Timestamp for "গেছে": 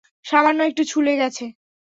1.17-1.45